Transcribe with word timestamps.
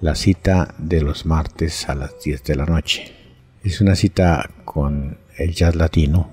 la 0.00 0.14
cita 0.14 0.74
de 0.78 1.00
los 1.00 1.26
martes 1.26 1.88
a 1.88 1.94
las 1.94 2.22
10 2.22 2.44
de 2.44 2.56
la 2.56 2.66
noche. 2.66 3.12
Es 3.62 3.80
una 3.80 3.94
cita 3.94 4.50
con 4.64 5.18
el 5.36 5.54
jazz 5.54 5.74
latino, 5.74 6.30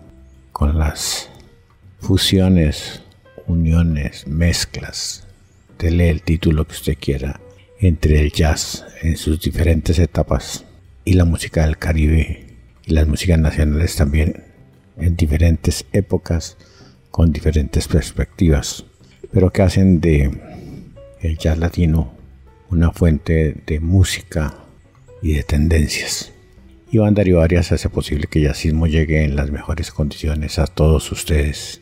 con 0.52 0.78
las 0.78 1.30
fusiones, 2.00 3.04
uniones, 3.48 4.28
mezclas, 4.28 5.28
dele 5.80 6.10
el 6.10 6.22
título 6.22 6.66
que 6.66 6.74
usted 6.74 6.98
quiera, 7.00 7.40
entre 7.80 8.20
el 8.20 8.32
jazz 8.32 8.86
en 9.02 9.18
sus 9.18 9.40
diferentes 9.40 9.98
etapas 10.00 10.66
y 11.06 11.14
la 11.14 11.26
música 11.26 11.66
del 11.66 11.78
Caribe 11.78 12.48
y 12.86 12.94
las 12.94 13.08
músicas 13.08 13.40
nacionales 13.40 13.96
también 13.96 14.44
en 14.98 15.16
diferentes 15.16 15.86
épocas 15.92 16.58
con 17.10 17.32
diferentes 17.32 17.88
perspectivas, 17.88 18.86
pero 19.32 19.52
que 19.52 19.62
hacen 19.62 20.00
de 20.00 20.32
el 21.22 21.38
jazz 21.38 21.58
latino 21.58 22.14
una 22.72 22.92
fuente 22.92 23.56
de 23.68 23.80
música 23.82 24.56
y 25.22 25.34
de 25.34 25.44
tendencias. 25.44 26.32
Iván 26.90 27.14
Darío 27.14 27.42
Arias 27.42 27.72
hace 27.74 27.90
posible 27.90 28.28
que 28.28 28.42
Yacismo 28.42 28.88
llegue 28.88 29.24
en 29.24 29.36
las 29.36 29.52
mejores 29.52 29.92
condiciones 29.92 30.58
a 30.58 30.68
todos 30.68 31.12
ustedes. 31.12 31.82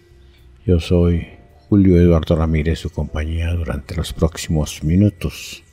Yo 0.65 0.79
soy 0.79 1.27
Julio 1.69 1.97
Eduardo 1.97 2.35
Ramírez, 2.35 2.79
su 2.79 2.89
compañía 2.89 3.53
durante 3.53 3.95
los 3.95 4.13
próximos 4.13 4.83
minutos. 4.83 5.63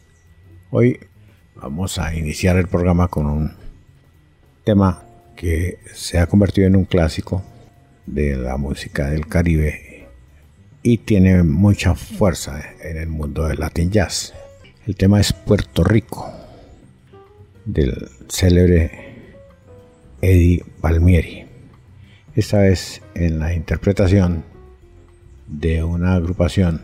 Hoy 0.70 1.00
vamos 1.54 1.98
a 1.98 2.14
iniciar 2.14 2.58
el 2.58 2.68
programa 2.68 3.08
con 3.08 3.26
un 3.26 3.52
tema 4.64 5.02
que 5.34 5.78
se 5.94 6.18
ha 6.18 6.26
convertido 6.26 6.66
en 6.66 6.76
un 6.76 6.84
clásico 6.84 7.42
de 8.04 8.36
la 8.36 8.58
música 8.58 9.08
del 9.08 9.26
Caribe 9.26 10.08
y 10.82 10.98
tiene 10.98 11.42
mucha 11.42 11.94
fuerza 11.94 12.62
en 12.82 12.98
el 12.98 13.08
mundo 13.08 13.48
del 13.48 13.58
Latin 13.58 13.90
Jazz. 13.90 14.34
El 14.86 14.94
tema 14.94 15.18
es 15.18 15.32
Puerto 15.32 15.82
Rico, 15.82 16.32
del 17.64 18.08
célebre 18.28 19.32
Eddie 20.22 20.64
Palmieri. 20.80 21.44
Esta 22.36 22.58
vez 22.58 23.02
en 23.16 23.40
la 23.40 23.52
interpretación 23.52 24.44
de 25.48 25.82
una 25.82 26.14
agrupación 26.14 26.82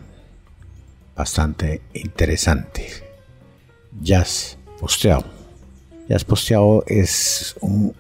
bastante 1.15 1.81
interesante, 1.95 2.89
Jazz 4.01 4.59
Posteado. 4.81 5.27
Jazz 6.09 6.25
Posteado 6.25 6.83
es 6.89 7.55
un 7.61 7.95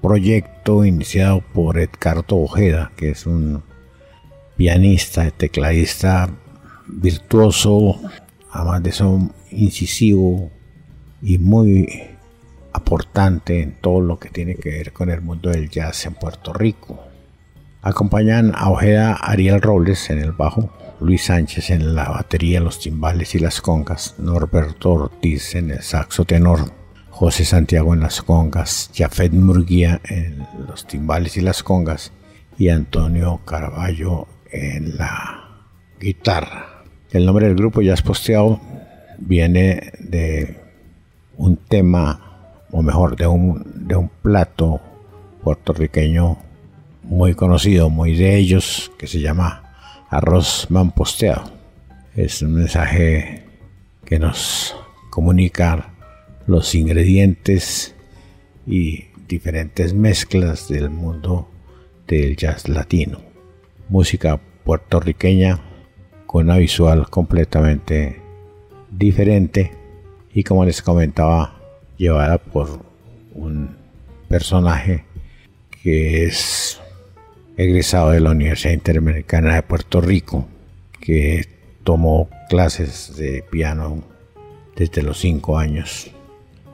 proyecto 0.00 0.82
iniciado 0.82 1.42
por 1.52 1.78
Edgardo 1.78 2.38
Ojeda, 2.38 2.90
que 2.96 3.10
es 3.10 3.26
un 3.26 3.62
pianista, 4.56 5.30
tecladista 5.30 6.30
virtuoso, 6.86 8.00
además 8.50 8.82
de 8.82 8.88
eso 8.88 9.30
incisivo 9.52 10.50
y 11.22 11.38
muy 11.38 11.88
aportante 12.72 13.62
en 13.62 13.72
todo 13.72 14.00
lo 14.00 14.18
que 14.18 14.30
tiene 14.30 14.54
que 14.56 14.70
ver 14.70 14.92
con 14.92 15.10
el 15.10 15.20
mundo 15.20 15.50
del 15.50 15.68
jazz 15.68 16.06
en 16.06 16.14
Puerto 16.14 16.52
Rico. 16.52 17.00
Acompañan 17.82 18.52
a 18.54 18.70
Ojeda 18.70 19.14
Ariel 19.14 19.60
Robles 19.60 20.08
en 20.10 20.18
el 20.18 20.32
bajo, 20.32 20.70
Luis 21.00 21.24
Sánchez 21.24 21.70
en 21.70 21.94
la 21.94 22.08
batería, 22.08 22.60
los 22.60 22.78
timbales 22.78 23.34
y 23.34 23.40
las 23.40 23.60
congas, 23.60 24.14
Norberto 24.18 24.92
Ortiz 24.92 25.54
en 25.56 25.70
el 25.72 25.82
saxo 25.82 26.24
tenor, 26.24 26.72
José 27.10 27.44
Santiago 27.44 27.92
en 27.92 28.00
las 28.00 28.22
congas, 28.22 28.90
Jafet 28.94 29.32
Murguía 29.32 30.00
en 30.04 30.46
los 30.66 30.86
timbales 30.86 31.36
y 31.36 31.40
las 31.40 31.62
congas 31.62 32.12
y 32.56 32.68
Antonio 32.68 33.40
Caraballo 33.44 34.28
en 34.50 34.96
la 34.96 35.66
guitarra. 36.00 36.84
El 37.10 37.26
nombre 37.26 37.46
del 37.46 37.56
grupo 37.56 37.82
ya 37.82 37.94
es 37.94 38.02
posteado, 38.02 38.60
viene 39.26 39.92
de 39.98 40.56
un 41.36 41.56
tema, 41.56 42.64
o 42.70 42.82
mejor, 42.82 43.16
de 43.16 43.26
un, 43.26 43.86
de 43.86 43.96
un 43.96 44.08
plato 44.08 44.80
puertorriqueño 45.42 46.38
muy 47.02 47.34
conocido, 47.34 47.90
muy 47.90 48.16
de 48.16 48.36
ellos, 48.36 48.90
que 48.98 49.06
se 49.06 49.20
llama 49.20 49.74
arroz 50.08 50.66
mamposteado. 50.70 51.50
Es 52.14 52.42
un 52.42 52.54
mensaje 52.54 53.44
que 54.04 54.18
nos 54.18 54.76
comunica 55.10 55.94
los 56.46 56.74
ingredientes 56.74 57.94
y 58.66 59.06
diferentes 59.28 59.94
mezclas 59.94 60.68
del 60.68 60.90
mundo 60.90 61.48
del 62.06 62.36
jazz 62.36 62.68
latino. 62.68 63.20
Música 63.88 64.40
puertorriqueña 64.64 65.60
con 66.26 66.46
una 66.46 66.58
visual 66.58 67.08
completamente 67.10 68.21
diferente 68.92 69.72
y 70.32 70.44
como 70.44 70.64
les 70.64 70.82
comentaba 70.82 71.58
llevada 71.96 72.38
por 72.38 72.84
un 73.34 73.76
personaje 74.28 75.04
que 75.82 76.24
es 76.24 76.80
egresado 77.56 78.10
de 78.10 78.20
la 78.20 78.30
Universidad 78.30 78.72
Interamericana 78.72 79.54
de 79.54 79.62
Puerto 79.62 80.00
Rico 80.00 80.46
que 81.00 81.48
tomó 81.84 82.28
clases 82.48 83.16
de 83.16 83.42
piano 83.50 84.02
desde 84.76 85.02
los 85.02 85.18
5 85.18 85.58
años 85.58 86.10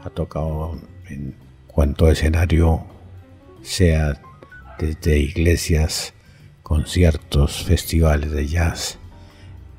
ha 0.05 0.11
tocado 0.11 0.79
en 1.09 1.35
cuanto 1.67 2.11
escenario 2.11 2.85
sea 3.63 4.21
desde 4.79 5.19
iglesias 5.19 6.15
conciertos 6.63 7.65
festivales 7.65 8.31
de 8.31 8.47
jazz 8.47 8.99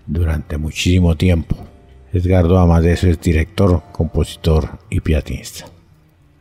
durante 0.05 0.57
muchísimo 0.57 1.15
tiempo. 1.15 1.68
Edgardo, 2.11 2.77
eso, 2.79 3.07
es 3.07 3.21
director, 3.21 3.83
compositor 3.91 4.79
y 4.89 4.99
pianista. 4.99 5.65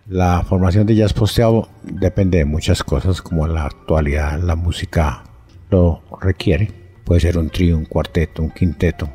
La 0.07 0.43
formación 0.43 0.87
de 0.87 0.95
jazz 0.95 1.13
posteado 1.13 1.69
depende 1.83 2.39
de 2.39 2.47
muchas 2.47 2.83
cosas, 2.83 3.21
como 3.21 3.47
la 3.47 3.67
actualidad, 3.67 4.41
la 4.41 4.57
música 4.57 5.25
lo 5.69 6.03
requiere. 6.23 6.73
Puede 7.05 7.21
ser 7.21 7.37
un 7.37 7.51
trío, 7.51 7.77
un 7.77 7.85
cuarteto, 7.85 8.43
un 8.43 8.51
quinteto, 8.51 9.11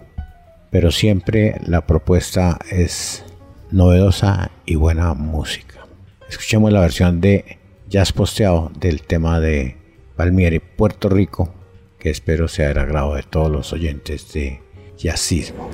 pero 0.70 0.92
siempre 0.92 1.60
la 1.66 1.88
propuesta 1.88 2.60
es 2.70 3.26
novedosa 3.72 4.52
y 4.68 4.76
buena 4.76 5.16
música. 5.16 5.88
Escuchemos 6.30 6.72
la 6.72 6.82
versión 6.82 7.20
de 7.20 7.58
jazz 7.90 8.14
posteado 8.14 8.72
del 8.80 9.02
tema 9.02 9.40
de 9.40 9.78
Palmieri, 10.16 10.60
Puerto 10.60 11.10
Rico, 11.10 11.52
que 11.98 12.12
espero 12.12 12.48
sea 12.48 12.68
del 12.68 12.78
agrado 12.78 13.16
de 13.16 13.24
todos 13.24 13.52
los 13.52 13.74
oyentes 13.74 14.32
de 14.34 14.62
Jazzismo. 15.04 15.70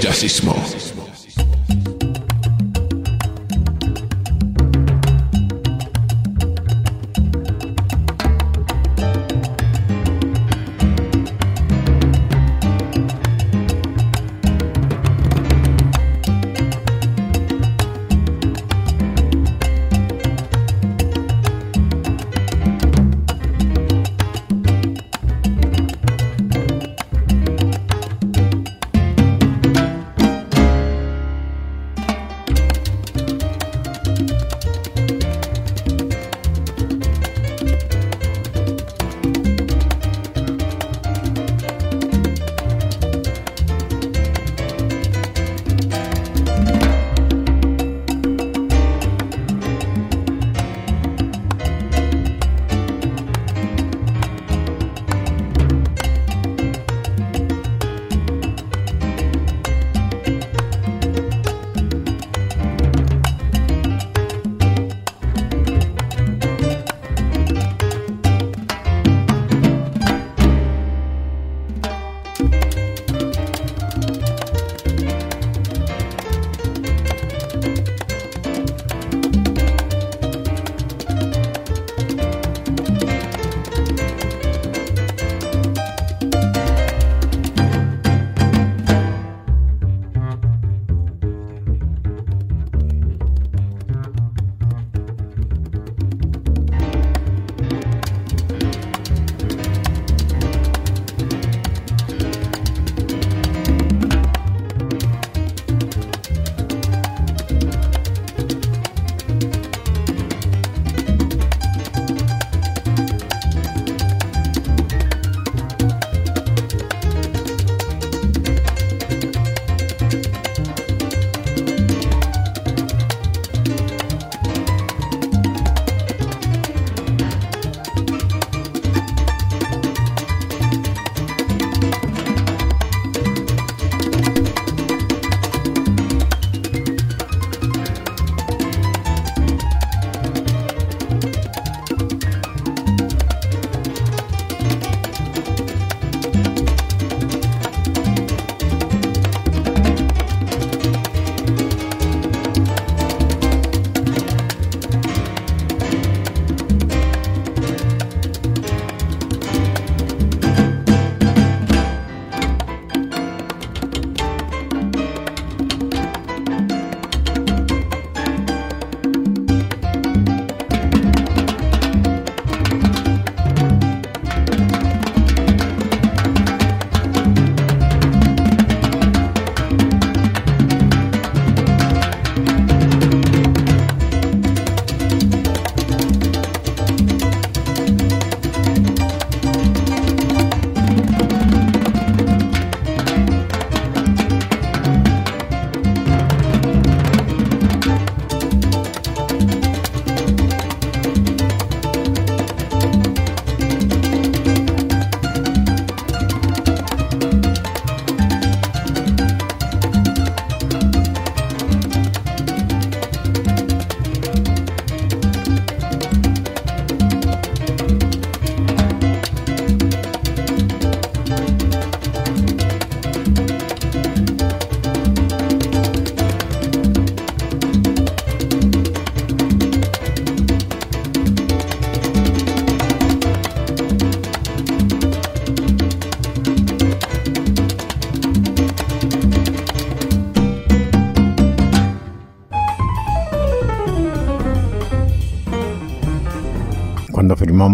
Jazzismo. 0.00 0.54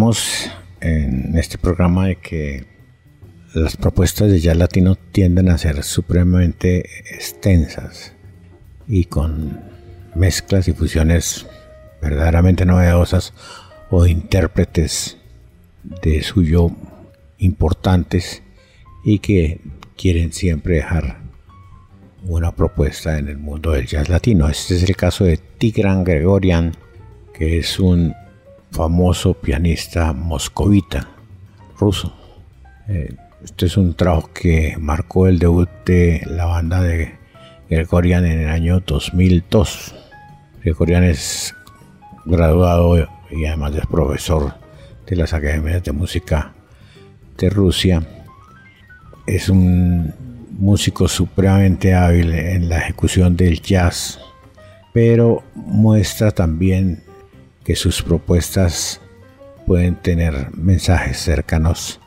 Afirmamos 0.09 0.51
en 0.81 1.37
este 1.37 1.59
programa 1.59 2.07
de 2.07 2.17
que 2.17 2.65
las 3.55 3.77
propuestas 3.77 4.31
de 4.31 4.41
jazz 4.41 4.57
latino 4.57 4.95
tienden 4.97 5.49
a 5.49 5.59
ser 5.59 5.83
supremamente 5.83 6.85
extensas 7.15 8.13
y 8.87 9.05
con 9.05 9.61
mezclas 10.15 10.69
y 10.69 10.73
fusiones 10.73 11.47
verdaderamente 12.01 12.65
novedosas 12.65 13.35
o 13.91 14.07
intérpretes 14.07 15.17
de 16.03 16.23
suyo 16.23 16.71
importantes 17.39 18.43
y 19.05 19.19
que 19.19 19.61
quieren 19.97 20.33
siempre 20.33 20.77
dejar 20.77 21.19
una 22.25 22.55
propuesta 22.55 23.19
en 23.19 23.29
el 23.29 23.38
mundo 23.38 23.73
del 23.73 23.87
jazz 23.87 24.09
latino. 24.09 24.49
Este 24.49 24.77
es 24.77 24.83
el 24.85 24.97
caso 24.97 25.25
de 25.25 25.37
Tigran 25.37 26.05
Gregorian, 26.05 26.73
que 27.35 27.59
es 27.59 27.79
un 27.79 28.15
famoso 28.71 29.35
pianista 29.35 30.13
moscovita 30.13 31.09
ruso. 31.79 32.15
Eh, 32.89 33.15
este 33.45 33.67
es 33.67 33.77
un 33.77 33.95
trabajo 33.95 34.31
que 34.33 34.77
marcó 34.79 35.29
el 35.29 35.39
debut 35.39 35.69
de 35.87 36.23
la 36.27 36.47
banda 36.47 36.83
de 36.83 37.17
Gregorian 37.71 38.25
en 38.25 38.41
el 38.41 38.49
año 38.49 38.81
2002. 38.81 39.95
Gregorian 40.63 41.05
es 41.05 41.55
graduado 42.25 42.97
y 43.31 43.45
además 43.47 43.75
es 43.77 43.87
profesor 43.87 44.55
de 45.07 45.17
las 45.17 45.33
academias 45.33 45.85
de 45.85 45.93
música 45.93 46.53
de 47.37 47.51
Rusia. 47.51 48.03
Es 49.27 49.49
un 49.49 50.13
músico 50.51 51.07
supremamente 51.07 51.95
hábil 51.95 52.35
en 52.35 52.69
la 52.69 52.79
ejecución 52.79 53.37
del 53.37 53.63
jazz, 53.63 54.19
pero 54.93 55.45
muestra 55.55 56.33
también 56.33 57.05
que 57.69 57.77
sus 57.77 58.03
propuestas 58.03 58.99
pueden 59.67 59.97
tener 59.97 60.57
mensajes 60.57 61.19
cercanos 61.19 62.01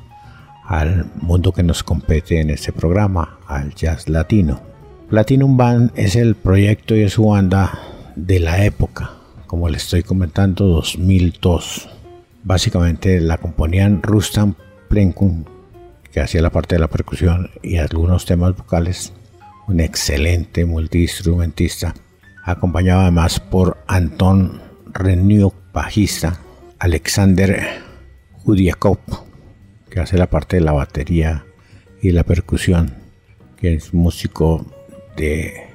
al 0.66 1.06
mundo 1.22 1.52
que 1.52 1.62
nos 1.62 1.84
compete 1.84 2.42
en 2.42 2.50
este 2.50 2.74
programa, 2.74 3.38
al 3.46 3.76
jazz 3.76 4.10
latino. 4.10 4.60
Platinum 5.08 5.58
Band 5.58 5.92
es 5.94 6.16
el 6.16 6.34
proyecto 6.34 6.96
y 6.96 7.02
es 7.02 7.14
su 7.14 7.28
banda 7.28 7.78
de 8.16 8.40
la 8.40 8.66
época, 8.66 9.12
como 9.46 9.70
le 9.70 9.78
estoy 9.78 10.02
comentando, 10.02 10.66
2002. 10.66 11.88
Básicamente 12.44 13.22
la 13.22 13.38
componían 13.38 14.02
Rustam 14.02 14.56
Plenkun, 14.90 15.46
que 16.12 16.22
hacía 16.22 16.42
la 16.42 16.50
parte 16.50 16.74
de 16.74 16.80
la 16.80 16.88
percusión 16.88 17.52
y 17.62 17.78
algunos 17.78 18.26
temas 18.26 18.58
vocales, 18.58 19.14
un 19.68 19.80
excelente 19.80 20.66
multiinstrumentista, 20.66 21.94
acompañado 22.46 23.02
además 23.02 23.40
por 23.40 23.78
Anton 23.86 24.71
Renew, 24.94 25.54
bajista, 25.74 26.40
Alexander 26.80 27.82
Judiakov, 28.44 29.00
que 29.90 30.00
hace 30.00 30.18
la 30.18 30.30
parte 30.30 30.58
de 30.58 30.62
la 30.62 30.72
batería 30.72 31.46
y 32.02 32.12
la 32.12 32.24
percusión, 32.24 32.94
que 33.58 33.76
es 33.76 33.94
músico 33.94 34.66
de 35.16 35.68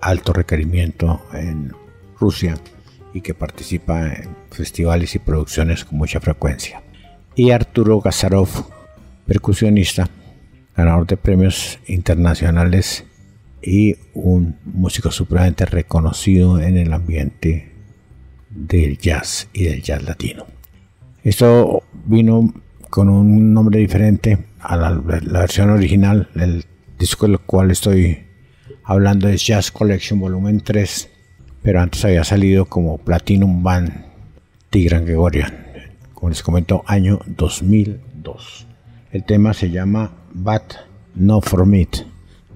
alto 0.00 0.32
requerimiento 0.32 1.24
en 1.32 1.72
Rusia 2.18 2.58
y 3.14 3.20
que 3.20 3.34
participa 3.34 4.14
en 4.14 4.36
festivales 4.50 5.14
y 5.14 5.18
producciones 5.18 5.84
con 5.84 5.98
mucha 5.98 6.20
frecuencia. 6.20 6.82
Y 7.34 7.50
Arturo 7.50 8.00
Gazarov, 8.00 8.48
percusionista, 9.26 10.08
ganador 10.76 11.06
de 11.06 11.16
premios 11.16 11.78
internacionales 11.86 13.04
y 13.62 13.96
un 14.14 14.56
músico 14.64 15.10
supremamente 15.10 15.64
reconocido 15.64 16.60
en 16.60 16.76
el 16.76 16.92
ambiente 16.92 17.75
del 18.56 18.98
jazz 18.98 19.48
y 19.52 19.64
del 19.64 19.82
jazz 19.82 20.02
latino. 20.02 20.46
Esto 21.22 21.82
vino 22.06 22.52
con 22.90 23.08
un 23.08 23.52
nombre 23.52 23.78
diferente 23.78 24.38
a 24.60 24.76
la, 24.76 24.90
versión 24.92 25.70
original. 25.70 26.28
El 26.34 26.64
disco 26.98 27.26
del 27.26 27.40
cual 27.40 27.70
estoy 27.70 28.24
hablando 28.84 29.28
es 29.28 29.46
Jazz 29.46 29.70
Collection 29.70 30.18
Volumen 30.18 30.60
3, 30.60 31.10
pero 31.62 31.80
antes 31.80 32.04
había 32.04 32.24
salido 32.24 32.66
como 32.66 32.98
Platinum 32.98 33.62
Band 33.62 33.92
Tigran 34.70 35.04
Gregorian, 35.04 35.52
como 36.14 36.30
les 36.30 36.42
comento, 36.42 36.82
año 36.86 37.20
2002. 37.26 38.66
El 39.12 39.24
tema 39.24 39.54
se 39.54 39.70
llama 39.70 40.12
But 40.32 40.74
No 41.14 41.40
For 41.40 41.66
Meat, 41.66 42.06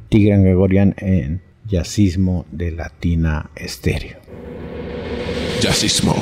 Tigran 0.09 0.43
Gregorian 0.43 0.95
en 0.99 1.43
Jazzismo 1.67 2.47
de 2.51 2.73
Latina 2.73 3.51
Estéreo. 3.55 4.19
Jazzismo. 5.61 6.15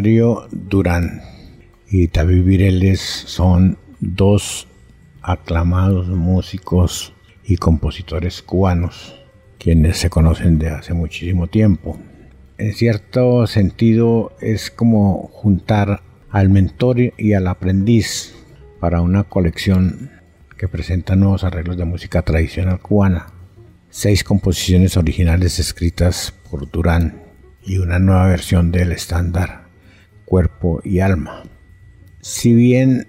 Hilario 0.00 0.48
Durán. 0.50 1.20
Y 1.90 2.06
David 2.06 2.44
Vireles 2.44 3.00
son 3.00 3.76
dos 4.00 4.66
aclamados 5.20 6.08
músicos 6.08 7.12
y 7.44 7.58
compositores 7.58 8.40
cubanos 8.40 9.14
quienes 9.58 9.98
se 9.98 10.08
conocen 10.08 10.58
de 10.58 10.70
hace 10.70 10.94
muchísimo 10.94 11.48
tiempo. 11.48 11.98
En 12.56 12.72
cierto 12.72 13.46
sentido 13.46 14.32
es 14.40 14.70
como 14.70 15.28
juntar 15.34 16.00
al 16.30 16.48
mentor 16.48 16.96
y 17.18 17.34
al 17.34 17.46
aprendiz 17.46 18.34
para 18.80 19.02
una 19.02 19.24
colección 19.24 20.12
que 20.56 20.66
presenta 20.66 21.14
nuevos 21.14 21.44
arreglos 21.44 21.76
de 21.76 21.84
música 21.84 22.22
tradicional 22.22 22.80
cubana, 22.80 23.26
seis 23.90 24.24
composiciones 24.24 24.96
originales 24.96 25.58
escritas 25.58 26.32
por 26.50 26.70
Durán 26.70 27.20
y 27.62 27.76
una 27.76 27.98
nueva 27.98 28.28
versión 28.28 28.72
del 28.72 28.92
estándar 28.92 29.68
Cuerpo 30.30 30.80
y 30.84 31.00
Alma. 31.00 31.42
Si 32.20 32.54
bien 32.54 33.08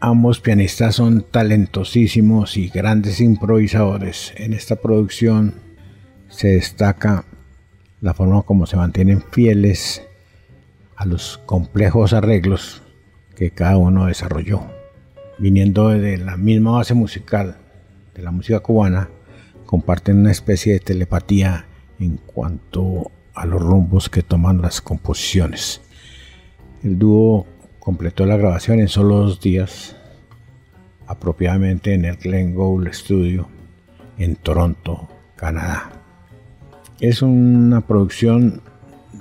ambos 0.00 0.40
pianistas 0.40 0.96
son 0.96 1.22
talentosísimos 1.22 2.56
y 2.56 2.70
grandes 2.70 3.20
improvisadores, 3.20 4.32
en 4.36 4.52
esta 4.52 4.74
producción 4.74 5.54
se 6.28 6.48
destaca 6.48 7.24
la 8.00 8.14
forma 8.14 8.42
como 8.42 8.66
se 8.66 8.76
mantienen 8.76 9.22
fieles 9.30 10.02
a 10.96 11.06
los 11.06 11.38
complejos 11.46 12.12
arreglos 12.12 12.82
que 13.36 13.52
cada 13.52 13.76
uno 13.76 14.06
desarrolló. 14.06 14.62
Viniendo 15.38 15.90
de 15.90 16.18
la 16.18 16.36
misma 16.36 16.72
base 16.72 16.94
musical 16.94 17.58
de 18.16 18.22
la 18.24 18.32
música 18.32 18.58
cubana, 18.58 19.08
comparten 19.66 20.18
una 20.18 20.32
especie 20.32 20.72
de 20.72 20.80
telepatía 20.80 21.66
en 22.00 22.16
cuanto 22.16 23.12
a 23.34 23.46
los 23.46 23.62
rumbos 23.62 24.08
que 24.08 24.24
toman 24.24 24.60
las 24.60 24.80
composiciones. 24.80 25.80
El 26.82 26.98
dúo 26.98 27.46
completó 27.78 28.26
la 28.26 28.36
grabación 28.36 28.80
en 28.80 28.88
solo 28.88 29.16
dos 29.16 29.40
días, 29.40 29.96
apropiadamente 31.06 31.94
en 31.94 32.04
el 32.04 32.16
Glen 32.16 32.54
Gould 32.54 32.92
Studio 32.92 33.48
en 34.18 34.36
Toronto, 34.36 35.08
Canadá. 35.36 35.90
Es 37.00 37.22
una 37.22 37.80
producción 37.80 38.60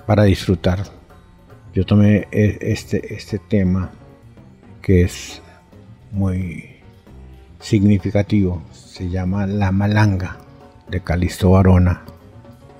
para 0.06 0.24
disfrutar. 0.24 0.84
Yo 1.74 1.86
tomé 1.86 2.28
e, 2.32 2.58
este, 2.62 3.13
este 3.13 3.39
tema 3.39 3.91
que 4.82 5.04
es 5.04 5.41
muy 6.12 6.78
significativo. 7.60 8.63
Se 8.72 9.10
llama 9.10 9.46
La 9.46 9.72
Malanga 9.72 10.38
de 10.89 11.02
Calisto 11.02 11.52
Barona 11.52 12.04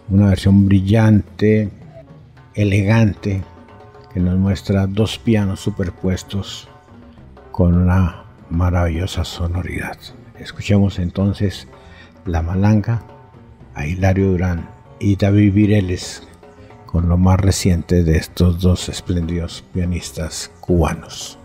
una 0.10 0.30
versión 0.30 0.66
brillante, 0.66 1.70
elegante, 2.54 3.42
que 4.18 4.24
nos 4.24 4.40
muestra 4.40 4.88
dos 4.88 5.20
pianos 5.20 5.60
superpuestos 5.60 6.68
con 7.52 7.76
una 7.76 8.24
maravillosa 8.50 9.24
sonoridad. 9.24 9.96
Escuchemos 10.40 10.98
entonces 10.98 11.68
La 12.26 12.42
Malanga 12.42 13.04
a 13.76 13.86
Hilario 13.86 14.32
Durán 14.32 14.72
y 15.00 15.18
David 15.18 15.54
Vireles 15.54 16.24
con 16.88 17.08
lo 17.10 17.18
más 17.18 17.40
reciente 17.40 18.04
de 18.04 18.18
estos 18.18 18.60
dos 18.60 18.90
espléndidos 18.90 19.64
pianistas 19.72 20.50
cubanos. 20.62 21.38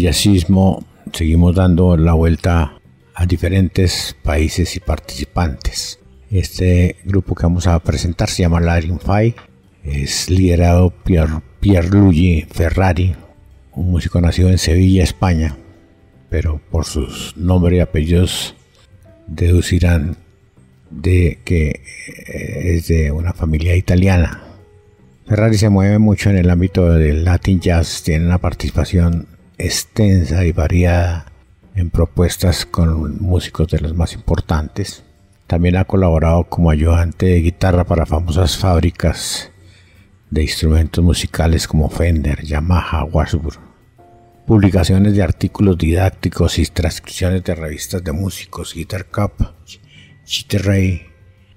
Jazzismo 0.00 0.84
seguimos 1.12 1.54
dando 1.54 1.96
la 1.96 2.14
vuelta 2.14 2.78
a 3.14 3.26
diferentes 3.26 4.16
países 4.22 4.76
y 4.76 4.80
participantes. 4.80 5.98
Este 6.30 6.96
grupo 7.04 7.34
que 7.34 7.42
vamos 7.42 7.66
a 7.66 7.78
presentar 7.80 8.28
se 8.28 8.42
llama 8.42 8.60
Larin 8.60 8.98
Fai. 8.98 9.34
Es 9.84 10.30
liderado 10.30 10.90
por 10.90 11.42
Pierluigi 11.60 12.46
Ferrari, 12.50 13.14
un 13.72 13.90
músico 13.90 14.20
nacido 14.20 14.48
en 14.50 14.58
Sevilla, 14.58 15.04
España, 15.04 15.56
pero 16.28 16.60
por 16.70 16.84
sus 16.84 17.36
nombres 17.36 17.78
y 17.78 17.80
apellidos 17.80 18.54
deducirán 19.26 20.16
de 20.90 21.38
que 21.44 21.82
eh, 22.26 22.74
es 22.74 22.88
de 22.88 23.12
una 23.12 23.32
familia 23.32 23.76
italiana. 23.76 24.42
Ferrari 25.26 25.58
se 25.58 25.68
mueve 25.68 25.98
mucho 25.98 26.30
en 26.30 26.38
el 26.38 26.50
ámbito 26.50 26.92
del 26.92 27.24
Latin 27.24 27.60
Jazz, 27.60 28.02
tiene 28.02 28.26
una 28.26 28.38
participación 28.38 29.26
extensa 29.60 30.44
y 30.44 30.52
variada 30.52 31.26
en 31.74 31.90
propuestas 31.90 32.66
con 32.66 33.22
músicos 33.22 33.68
de 33.68 33.80
los 33.80 33.94
más 33.94 34.14
importantes. 34.14 35.04
También 35.46 35.76
ha 35.76 35.84
colaborado 35.84 36.44
como 36.44 36.70
ayudante 36.70 37.26
de 37.26 37.40
guitarra 37.40 37.84
para 37.84 38.06
famosas 38.06 38.56
fábricas 38.56 39.50
de 40.30 40.42
instrumentos 40.42 41.04
musicales 41.04 41.66
como 41.66 41.90
Fender, 41.90 42.42
Yamaha, 42.42 43.04
Washburn. 43.04 43.58
Publicaciones 44.46 45.14
de 45.14 45.22
artículos 45.22 45.76
didácticos 45.78 46.58
y 46.58 46.66
transcripciones 46.66 47.44
de 47.44 47.54
revistas 47.54 48.02
de 48.02 48.12
músicos, 48.12 48.74
Guitar 48.74 49.06
Cup, 49.06 49.32
Cheater 50.24 50.66
Ray, 50.66 51.02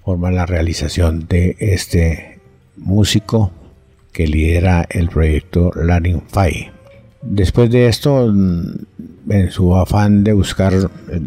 forman 0.04 0.36
la 0.36 0.46
realización 0.46 1.28
de 1.28 1.56
este 1.60 2.40
músico 2.76 3.52
que 4.12 4.28
lidera 4.28 4.86
el 4.90 5.10
proyecto 5.10 5.72
Latin 5.76 6.22
Fi. 6.28 6.73
Después 7.26 7.72
de 7.72 7.88
esto, 7.88 8.26
en 8.26 9.52
su 9.52 9.76
afán 9.76 10.26
de 10.26 10.34
buscar, 10.34 10.74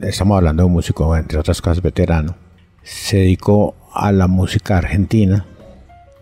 estamos 0.03 0.37
hablando 0.37 0.63
de 0.63 0.67
un 0.67 0.73
músico, 0.75 1.17
entre 1.17 1.39
otras 1.39 1.63
cosas, 1.63 1.83
veterano, 1.83 2.37
se 2.83 3.19
dedicó 3.19 3.75
a 3.95 4.13
la 4.13 4.27
música 4.27 4.77
argentina. 4.77 5.47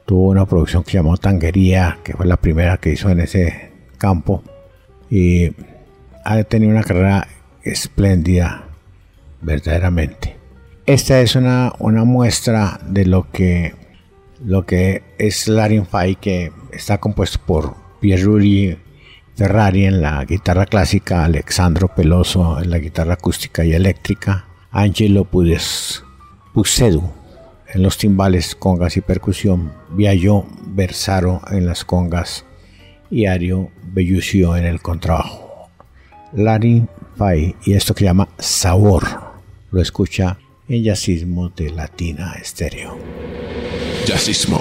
Tuvo 0.06 0.28
una 0.28 0.46
producción 0.46 0.84
que 0.84 0.92
llamó 0.92 1.16
Tanguería, 1.16 1.98
que 2.04 2.12
fue 2.12 2.24
la 2.24 2.36
primera 2.36 2.76
que 2.76 2.92
hizo 2.92 3.10
en 3.10 3.20
ese 3.20 3.72
campo. 3.98 4.44
Y 5.10 5.50
ha 6.24 6.42
tenido 6.44 6.70
una 6.70 6.84
carrera 6.84 7.26
espléndida, 7.62 8.68
verdaderamente. 9.40 10.36
Esta 10.86 11.20
es 11.20 11.34
una, 11.34 11.72
una 11.80 12.04
muestra 12.04 12.78
de 12.86 13.06
lo 13.06 13.28
que, 13.30 13.74
lo 14.44 14.64
que 14.66 15.02
es 15.18 15.48
Larin 15.48 15.84
Fai, 15.84 16.14
que 16.14 16.52
está 16.70 16.98
compuesto 16.98 17.40
por 17.44 17.74
Pierre 18.00 18.78
Ferrari 19.36 19.84
en 19.86 20.00
la 20.00 20.24
guitarra 20.24 20.66
clásica, 20.66 21.24
Alexandro 21.24 21.88
Peloso 21.88 22.60
en 22.60 22.70
la 22.70 22.78
guitarra 22.78 23.14
acústica 23.14 23.64
y 23.64 23.72
eléctrica, 23.72 24.46
Angelo 24.70 25.24
Pucedu 25.24 27.10
en 27.74 27.82
los 27.82 27.98
timbales, 27.98 28.54
congas 28.54 28.96
y 28.96 29.00
percusión, 29.00 29.72
Viallo 29.90 30.46
Versaro 30.66 31.40
en 31.50 31.66
las 31.66 31.84
congas 31.84 32.44
y 33.10 33.26
Ario 33.26 33.70
Bellucio 33.82 34.56
en 34.56 34.64
el 34.64 34.80
contrabajo. 34.80 35.68
Larry 36.32 36.86
Fay 37.16 37.56
y 37.64 37.74
esto 37.74 37.94
que 37.94 38.04
llama 38.04 38.28
Sabor 38.38 39.04
lo 39.70 39.80
escucha 39.80 40.38
en 40.68 40.84
Yacismo 40.84 41.48
de 41.48 41.70
Latina 41.70 42.34
Estéreo. 42.40 42.96
Jazzismo. 44.06 44.60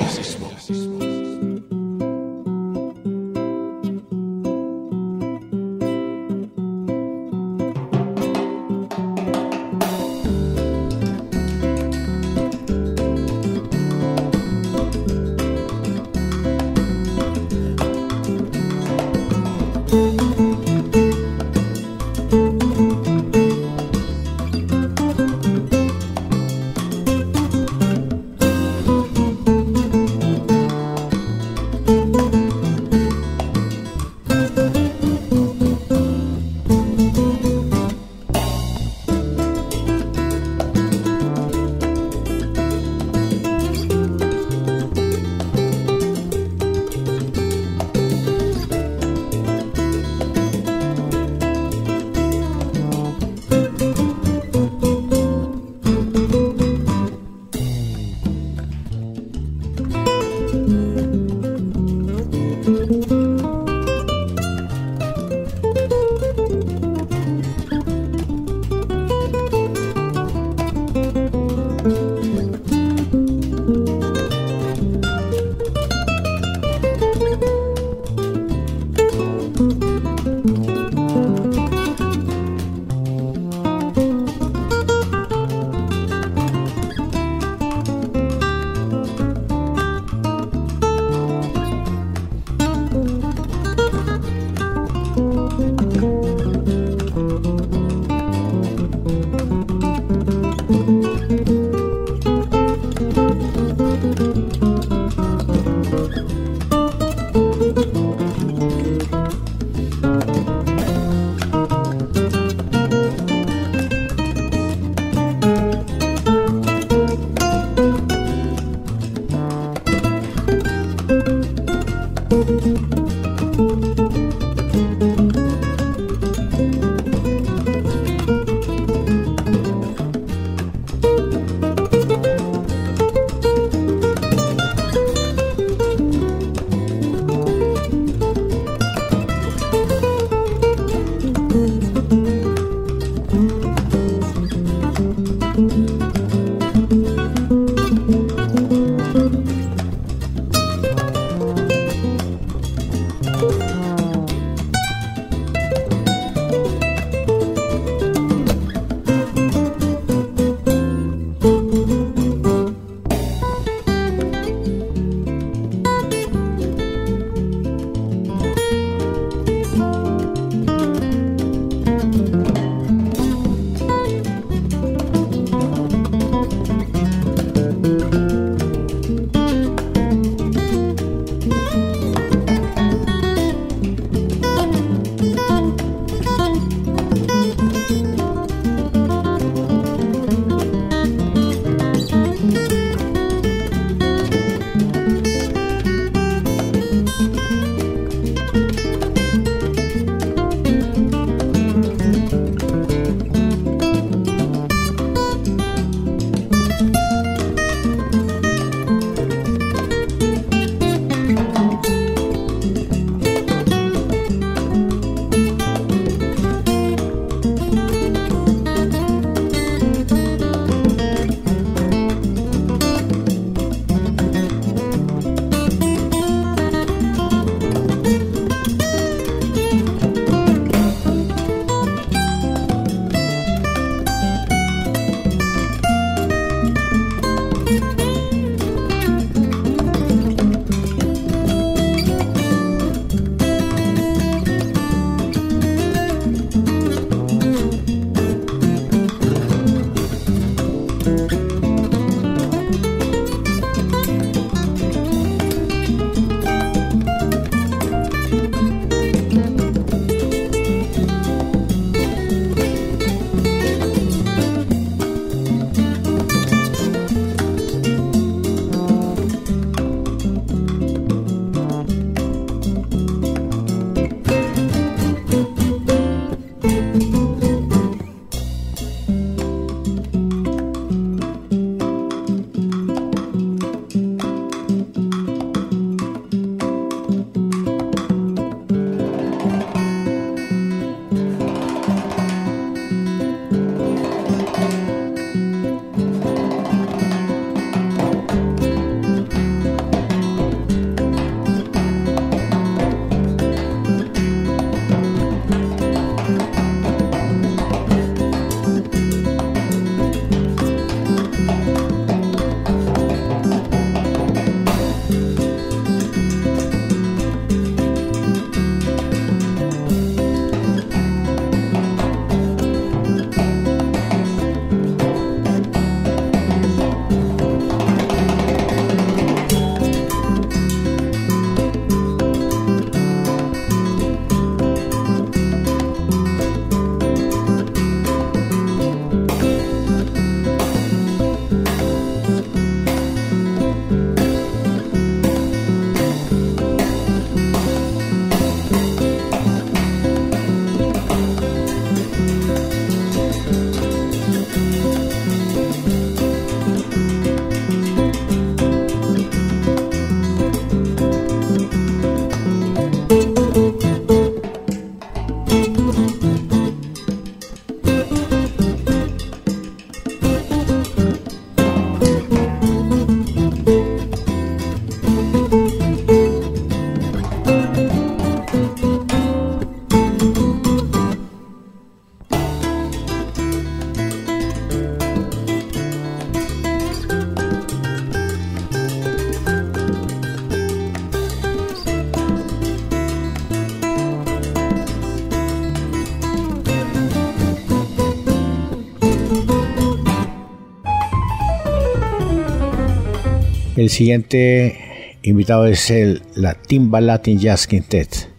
El 403.84 403.90
siguiente 403.90 405.18
invitado 405.24 405.66
es 405.66 405.92
el, 405.92 406.22
la 406.36 406.54
Timba 406.54 407.02
Latin 407.02 407.38
Jazz 407.38 407.68
Quintet, 407.68 408.30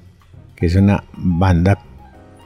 que 0.57 0.65
es 0.65 0.75
una 0.75 1.05
banda 1.19 1.85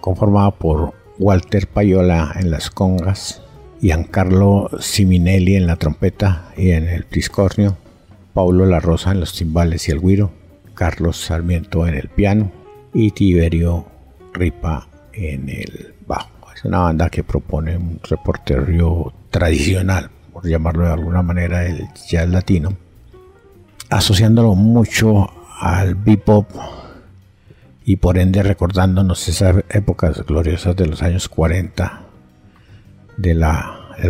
conformada 0.00 0.50
por 0.50 0.94
Walter 1.16 1.68
Payola 1.68 2.34
en 2.34 2.50
las 2.50 2.70
congas, 2.72 3.40
Giancarlo 3.80 4.68
Siminelli 4.80 5.54
en 5.54 5.68
la 5.68 5.76
trompeta 5.76 6.52
y 6.56 6.72
en 6.72 6.88
el 6.88 7.04
triscornio, 7.04 7.76
Paulo 8.34 8.66
La 8.66 8.80
Rosa 8.80 9.12
en 9.12 9.20
los 9.20 9.32
timbales 9.32 9.88
y 9.88 9.92
el 9.92 10.00
guiro, 10.00 10.32
Carlos 10.74 11.18
Sarmiento 11.18 11.86
en 11.86 11.94
el 11.94 12.08
piano 12.08 12.50
y 12.92 13.12
Tiberio 13.12 13.86
Ripa 14.32 14.88
en 15.12 15.48
el 15.48 15.94
bajo. 16.04 16.52
Es 16.52 16.64
una 16.64 16.80
banda 16.80 17.10
que 17.10 17.22
propone 17.22 17.76
un 17.76 18.00
repertorio 18.02 19.12
tradicional, 19.30 20.10
por 20.32 20.48
llamarlo 20.48 20.86
de 20.86 20.94
alguna 20.94 21.22
manera, 21.22 21.64
el 21.64 21.86
jazz 22.10 22.28
latino, 22.28 22.76
asociándolo 23.90 24.54
mucho 24.54 25.30
al 25.60 25.94
bebop 25.94 26.48
y 27.84 27.96
por 27.96 28.18
ende 28.18 28.42
recordándonos 28.42 29.28
esas 29.28 29.64
épocas 29.70 30.24
gloriosas 30.26 30.76
de 30.76 30.86
los 30.86 31.02
años 31.02 31.28
40 31.28 32.02
del 33.16 33.44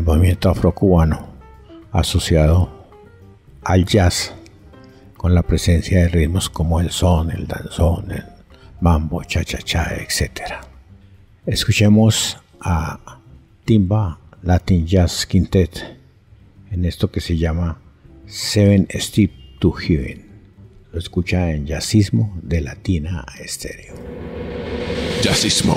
movimiento 0.05 0.51
afrocubano 0.51 1.29
asociado 1.93 2.87
al 3.63 3.85
jazz 3.85 4.35
con 5.17 5.35
la 5.35 5.43
presencia 5.43 6.01
de 6.01 6.09
ritmos 6.09 6.51
como 6.51 6.81
el 6.81 6.91
son, 6.91 7.31
el 7.31 7.47
danzón, 7.47 8.11
el 8.11 8.25
mambo, 8.81 9.23
cha-cha-cha, 9.25 9.97
etc. 9.97 10.43
Escuchemos 11.47 12.37
a 12.61 12.99
Timba 13.65 14.19
Latin 14.43 14.87
Jazz 14.87 15.27
Quintet 15.27 15.99
en 16.71 16.85
esto 16.85 17.11
que 17.11 17.21
se 17.21 17.37
llama 17.37 17.79
Seven 18.27 18.87
Step 18.93 19.48
to 19.59 19.73
Heaven. 19.73 20.25
Lo 20.93 20.99
escucha 20.99 21.51
en 21.51 21.67
Jazzismo 21.67 22.39
de 22.43 22.61
Latina 22.61 23.25
Estéreo. 23.39 23.95
Jazzismo. 25.23 25.77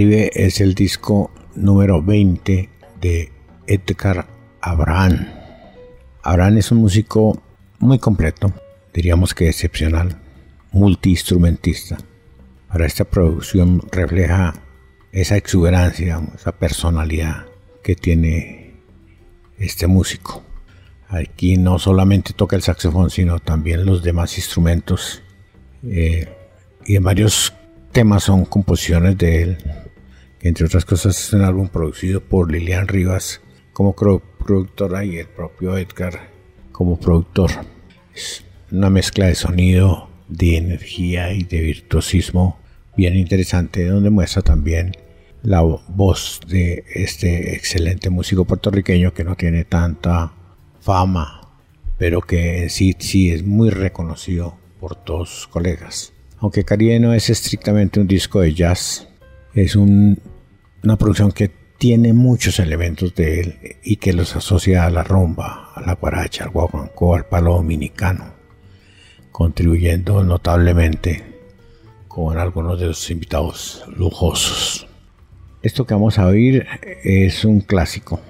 Es 0.00 0.60
el 0.60 0.74
disco 0.74 1.32
número 1.56 2.00
20 2.00 2.68
de 3.00 3.32
Edgar 3.66 4.28
Abraham. 4.60 5.26
Abraham 6.22 6.58
es 6.58 6.70
un 6.70 6.78
músico 6.78 7.42
muy 7.80 7.98
completo, 7.98 8.52
diríamos 8.94 9.34
que 9.34 9.48
excepcional, 9.48 10.16
multiinstrumentista. 10.70 11.98
Para 12.68 12.86
esta 12.86 13.06
producción 13.06 13.82
refleja 13.90 14.54
esa 15.10 15.36
exuberancia, 15.36 16.22
esa 16.32 16.52
personalidad 16.52 17.46
que 17.82 17.96
tiene 17.96 18.74
este 19.58 19.88
músico. 19.88 20.44
Aquí 21.08 21.56
no 21.56 21.80
solamente 21.80 22.34
toca 22.34 22.54
el 22.54 22.62
saxofón, 22.62 23.10
sino 23.10 23.40
también 23.40 23.84
los 23.84 24.04
demás 24.04 24.38
instrumentos. 24.38 25.24
Eh, 25.82 26.28
y 26.86 26.94
en 26.94 27.02
varios 27.02 27.52
temas 27.90 28.22
son 28.22 28.44
composiciones 28.44 29.18
de 29.18 29.42
él, 29.42 29.58
que 30.38 30.48
entre 30.48 30.66
otras 30.66 30.84
cosas 30.84 31.18
es 31.18 31.32
un 31.32 31.42
álbum 31.42 31.68
producido 31.68 32.20
por 32.20 32.50
Lilian 32.50 32.88
Rivas 32.88 33.40
como 33.72 33.94
productora 33.94 35.04
y 35.04 35.18
el 35.18 35.26
propio 35.26 35.76
Edgar 35.76 36.30
como 36.72 36.98
productor. 36.98 37.50
Es 38.14 38.44
una 38.70 38.90
mezcla 38.90 39.26
de 39.26 39.34
sonido, 39.34 40.08
de 40.28 40.56
energía 40.56 41.32
y 41.32 41.42
de 41.42 41.60
virtuosismo 41.60 42.58
bien 42.96 43.16
interesante, 43.16 43.84
donde 43.86 44.10
muestra 44.10 44.42
también 44.42 44.92
la 45.42 45.60
voz 45.60 46.40
de 46.48 46.84
este 46.92 47.54
excelente 47.54 48.10
músico 48.10 48.44
puertorriqueño 48.44 49.14
que 49.14 49.24
no 49.24 49.36
tiene 49.36 49.64
tanta 49.64 50.32
fama, 50.80 51.52
pero 51.96 52.20
que 52.20 52.62
en 52.62 52.70
sí 52.70 52.94
sí 52.98 53.30
es 53.30 53.44
muy 53.44 53.70
reconocido 53.70 54.56
por 54.80 54.96
todos 54.96 55.30
sus 55.30 55.46
colegas. 55.48 56.12
Aunque 56.38 56.64
Caribe 56.64 57.00
no 57.00 57.14
es 57.14 57.30
estrictamente 57.30 58.00
un 58.00 58.06
disco 58.06 58.40
de 58.40 58.54
jazz, 58.54 59.07
es 59.62 59.76
una 59.76 60.96
producción 60.98 61.32
que 61.32 61.50
tiene 61.78 62.12
muchos 62.12 62.58
elementos 62.58 63.14
de 63.14 63.40
él 63.40 63.78
y 63.82 63.96
que 63.96 64.12
los 64.12 64.34
asocia 64.34 64.84
a 64.84 64.90
la 64.90 65.04
rumba, 65.04 65.72
a 65.74 65.80
la 65.80 65.94
guaracha, 65.94 66.44
al 66.44 66.50
guaguancó, 66.50 67.14
al 67.14 67.26
palo 67.26 67.54
dominicano, 67.54 68.34
contribuyendo 69.30 70.24
notablemente 70.24 71.24
con 72.08 72.38
algunos 72.38 72.80
de 72.80 72.86
los 72.86 73.10
invitados 73.10 73.84
lujosos. 73.96 74.86
Esto 75.62 75.86
que 75.86 75.94
vamos 75.94 76.18
a 76.18 76.26
oír 76.26 76.66
es 77.04 77.44
un 77.44 77.60
clásico, 77.60 78.20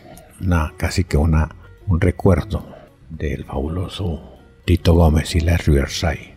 casi 0.77 1.05
que 1.05 1.17
una 1.17 1.55
un 1.89 2.01
recuerdo 2.01 2.67
del 3.09 3.45
fabuloso 3.45 4.21
Tito 4.67 4.93
Gómez 4.93 5.35
y 5.35 5.41
la 5.41 5.57
Riverside, 5.57 6.35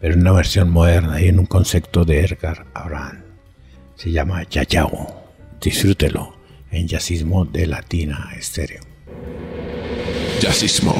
pero 0.00 0.14
en 0.14 0.20
una 0.20 0.32
versión 0.32 0.70
moderna 0.70 1.20
y 1.20 1.26
en 1.28 1.40
un 1.40 1.46
concepto 1.46 2.04
de 2.04 2.20
Edgar 2.20 2.66
Abraham. 2.74 3.27
Se 3.98 4.12
llama 4.12 4.44
Yayao. 4.44 5.24
Disfrútelo 5.60 6.36
en 6.70 6.86
Yacismo 6.86 7.44
de 7.44 7.66
Latina 7.66 8.30
Estéreo. 8.38 8.82
Yacismo. 10.40 10.94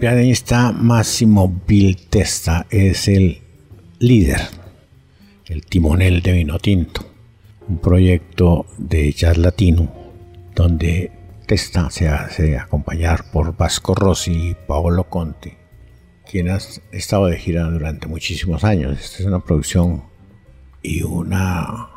Pianista 0.00 0.72
Máximo 0.72 1.60
Bill 1.66 1.94
Testa 2.08 2.66
es 2.70 3.06
el 3.06 3.42
líder, 3.98 4.40
el 5.44 5.66
timonel 5.66 6.22
de 6.22 6.32
Vino 6.32 6.58
Tinto, 6.58 7.04
un 7.68 7.76
proyecto 7.76 8.64
de 8.78 9.12
jazz 9.12 9.36
latino 9.36 9.92
donde 10.54 11.12
Testa 11.46 11.90
se 11.90 12.08
hace 12.08 12.56
acompañar 12.56 13.30
por 13.30 13.54
Vasco 13.54 13.94
Rossi 13.94 14.32
y 14.32 14.56
Paolo 14.66 15.04
Conte, 15.04 15.58
quien 16.24 16.48
ha 16.48 16.56
estado 16.92 17.26
de 17.26 17.36
gira 17.36 17.64
durante 17.64 18.06
muchísimos 18.06 18.64
años. 18.64 18.98
Esta 18.98 19.18
es 19.18 19.26
una 19.26 19.40
producción 19.40 20.04
y 20.82 21.02
una 21.02 21.90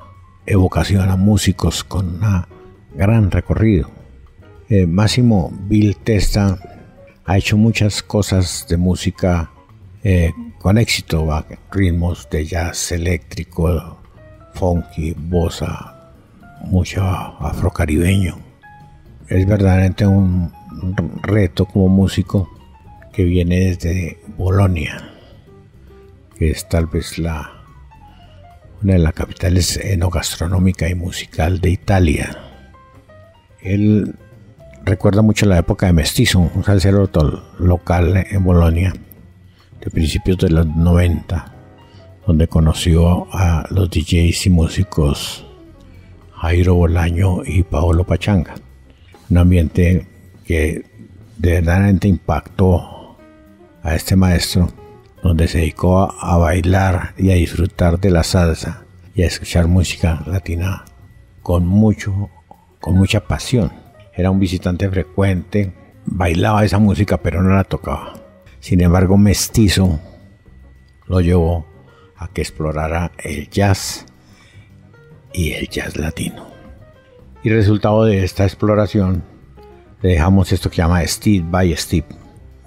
evocación 0.45 1.09
a 1.09 1.15
músicos 1.15 1.85
con 1.85 2.21
un 2.21 2.45
gran 2.97 3.31
recorrido. 3.31 3.89
Eh, 4.67 4.87
Máximo 4.87 5.53
Bill 5.69 5.95
Testa 5.95 6.72
ha 7.25 7.37
hecho 7.37 7.57
muchas 7.57 8.03
cosas 8.03 8.65
de 8.67 8.77
música 8.77 9.51
eh, 10.03 10.33
con 10.59 10.77
éxito, 10.77 11.27
ritmos 11.71 12.27
de 12.29 12.45
jazz 12.45 12.91
eléctrico, 12.91 13.97
funky, 14.53 15.13
bossa, 15.17 16.11
mucho 16.65 17.03
afrocaribeño. 17.03 18.37
Es 19.27 19.47
verdaderamente 19.47 20.05
un 20.05 20.51
reto 21.21 21.65
como 21.65 21.87
músico 21.87 22.49
que 23.13 23.23
viene 23.23 23.59
desde 23.59 24.19
Bolonia, 24.37 25.13
que 26.37 26.51
es 26.51 26.67
tal 26.67 26.87
vez 26.87 27.17
la 27.17 27.51
una 28.81 28.93
de 28.93 28.99
las 28.99 29.13
capitales 29.13 29.77
enogastronómica 29.77 30.89
y 30.89 30.95
musical 30.95 31.61
de 31.61 31.69
Italia. 31.69 32.37
Él 33.61 34.13
recuerda 34.85 35.21
mucho 35.21 35.45
la 35.45 35.57
época 35.57 35.85
de 35.85 35.93
Mestizo, 35.93 36.39
un 36.39 36.63
salsero 36.63 37.09
local 37.59 38.25
en 38.29 38.43
Bolonia, 38.43 38.93
de 39.79 39.89
principios 39.89 40.37
de 40.37 40.49
los 40.49 40.67
90, 40.67 41.53
donde 42.27 42.47
conoció 42.47 43.27
a 43.33 43.65
los 43.69 43.89
DJs 43.89 44.45
y 44.45 44.49
músicos 44.49 45.45
Jairo 46.35 46.75
Bolaño 46.75 47.43
y 47.45 47.63
Paolo 47.63 48.03
Pachanga. 48.03 48.55
Un 49.29 49.37
ambiente 49.37 50.07
que 50.45 50.85
verdaderamente 51.37 52.07
impactó 52.07 53.17
a 53.81 53.95
este 53.95 54.15
maestro, 54.15 54.69
donde 55.21 55.47
se 55.47 55.59
dedicó 55.59 55.99
a, 55.99 56.33
a 56.33 56.37
bailar 56.37 57.13
y 57.17 57.31
a 57.31 57.35
disfrutar 57.35 57.99
de 57.99 58.11
la 58.11 58.23
salsa 58.23 58.83
y 59.15 59.23
a 59.23 59.27
escuchar 59.27 59.67
música 59.67 60.23
latina 60.27 60.83
con 61.41 61.65
mucho, 61.65 62.29
con 62.79 62.95
mucha 62.95 63.21
pasión 63.21 63.82
era 64.15 64.31
un 64.31 64.39
visitante 64.39 64.89
frecuente, 64.89 65.73
bailaba 66.05 66.63
esa 66.63 66.79
música 66.79 67.17
pero 67.17 67.41
no 67.41 67.55
la 67.55 67.63
tocaba. 67.63 68.13
Sin 68.59 68.81
embargo, 68.81 69.17
Mestizo 69.17 69.99
lo 71.07 71.21
llevó 71.21 71.65
a 72.15 72.27
que 72.29 72.41
explorara 72.41 73.11
el 73.17 73.49
jazz 73.49 74.05
y 75.33 75.51
el 75.51 75.67
jazz 75.67 75.97
latino. 75.97 76.47
Y 77.43 77.49
resultado 77.49 78.05
de 78.05 78.23
esta 78.23 78.45
exploración, 78.45 79.23
le 80.01 80.11
dejamos 80.11 80.51
esto 80.51 80.69
que 80.69 80.77
llama 80.77 81.05
Steve 81.05 81.45
by 81.49 81.75
Steve, 81.75 82.07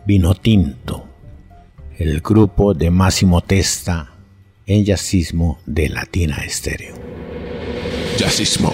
Vino 0.05 0.35
Tinto, 0.35 1.07
el 1.99 2.21
grupo 2.21 2.75
de 2.75 2.91
Máximo 2.91 3.41
Testa 3.41 4.11
en 4.67 4.85
jazzismo 4.85 5.59
de 5.65 5.89
Latina 5.89 6.37
Estéreo. 6.45 6.95
Jazzismo. 8.19 8.73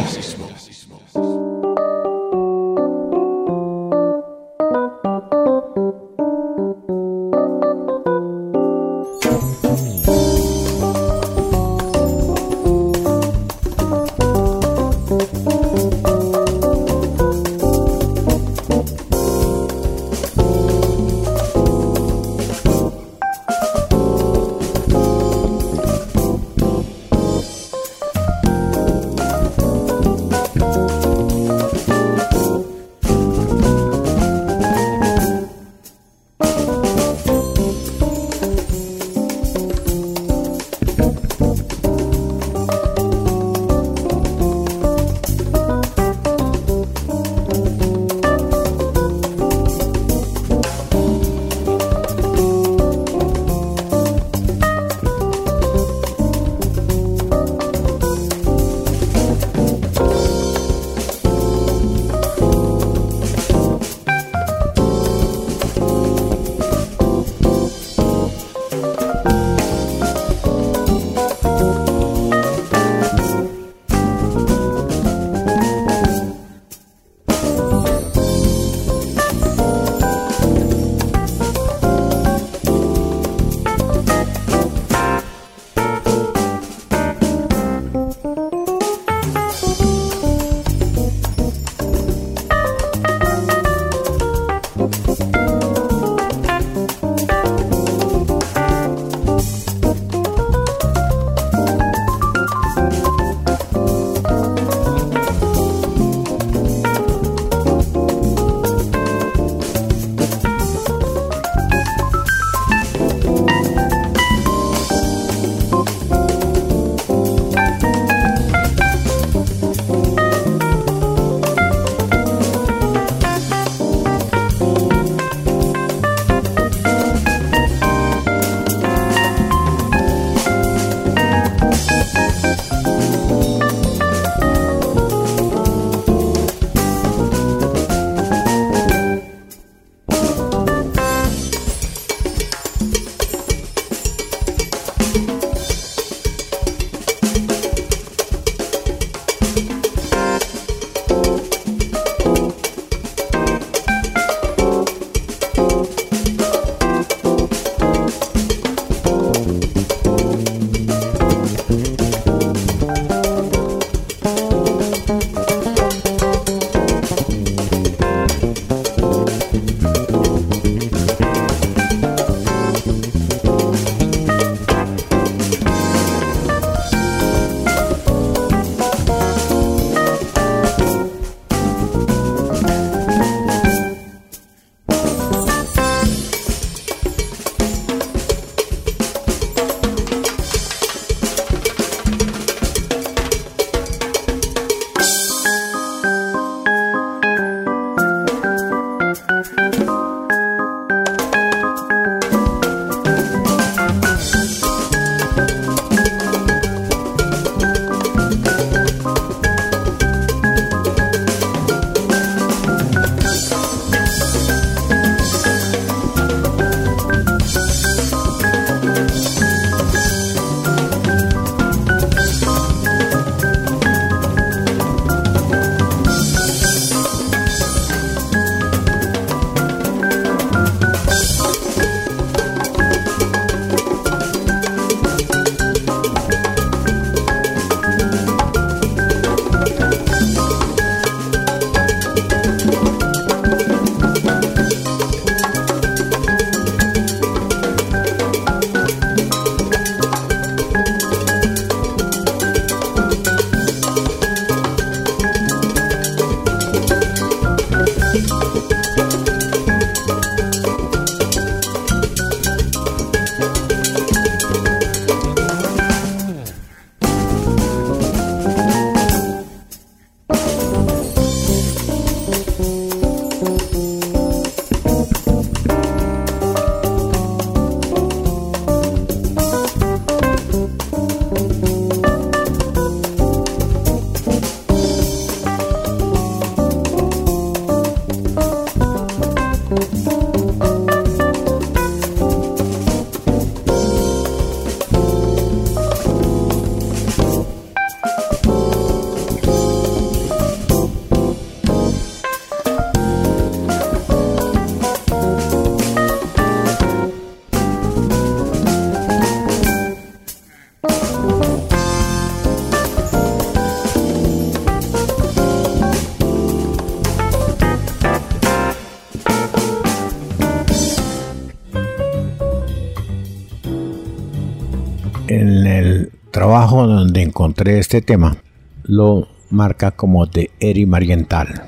Donde 326.72 327.20
encontré 327.22 327.78
este 327.78 328.00
tema, 328.00 328.38
lo 328.84 329.28
marca 329.50 329.90
como 329.90 330.24
de 330.24 330.50
Eri 330.58 330.86
Mariental, 330.86 331.64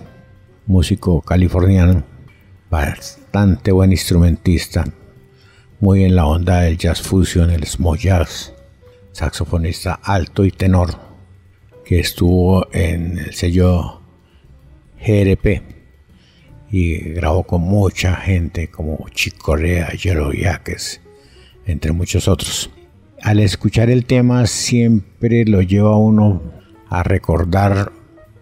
músico 0.67 1.21
californiano, 1.21 2.05
bastante 2.71 3.71
buen 3.71 3.93
instrumentista, 3.93 4.85
muy 5.79 6.05
en 6.05 6.17
la 6.17 6.27
onda 6.27 6.63
del 6.63 6.79
jazz 6.79 7.03
fusion, 7.03 7.51
el 7.51 7.67
smooth 7.67 7.99
jazz, 7.99 8.55
saxofonista 9.13 10.01
alto 10.03 10.45
y 10.47 10.51
tenor, 10.51 10.95
que 11.85 12.01
estuvo 12.01 12.67
en 12.73 13.19
el 13.19 13.35
sello 13.35 14.01
GRP 14.99 15.63
y 16.71 16.99
grabó 17.11 17.43
con 17.43 17.61
mucha 17.61 18.17
gente 18.17 18.71
como 18.71 19.07
Chick 19.11 19.37
Corea, 19.37 19.91
Yellow 19.91 20.33
Jackets, 20.33 21.03
entre 21.67 21.93
muchos 21.93 22.27
otros. 22.27 22.71
Al 23.25 23.41
escuchar 23.41 23.89
el 23.89 24.05
tema 24.05 24.47
siempre 24.47 25.47
lo 25.47 25.63
lleva 25.63 25.95
a 25.95 25.97
uno 25.97 26.43
a 26.91 27.03
recordar 27.03 27.91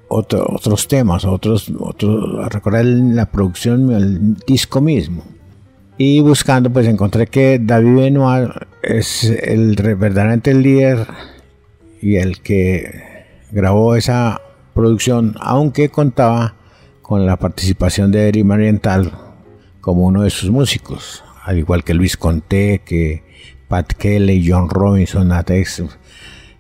otros 0.09 0.89
temas, 0.89 1.24
otros, 1.24 1.70
otros, 1.78 2.45
a 2.45 2.49
recordar 2.49 2.85
la 2.85 3.26
producción, 3.26 3.93
el 3.93 4.35
disco 4.35 4.80
mismo. 4.80 5.22
Y 5.99 6.20
buscando, 6.20 6.68
pues 6.68 6.89
encontré 6.89 7.28
que 7.28 7.61
David 7.62 7.95
Benoit 7.95 8.51
es 8.83 9.22
el 9.22 9.76
verdaderamente 9.76 10.51
el 10.51 10.62
líder 10.62 11.07
y 12.01 12.16
el 12.16 12.41
que 12.41 13.24
grabó 13.53 13.95
esa 13.95 14.41
producción, 14.74 15.37
aunque 15.39 15.91
contaba 15.91 16.57
con 17.03 17.24
la 17.24 17.37
participación 17.37 18.11
de 18.11 18.30
Eric 18.30 18.45
Mariental 18.45 19.12
como 19.80 20.07
uno 20.07 20.22
de 20.22 20.30
sus 20.30 20.51
músicos, 20.51 21.22
al 21.45 21.61
igual 21.61 21.85
que 21.85 21.95
Luis 21.95 22.16
Conté, 22.16 22.80
que 22.85 23.22
Pat 23.73 23.95
Kelly, 23.95 24.45
John 24.47 24.68
Robinson, 24.68 25.33
Atex, 25.33 25.83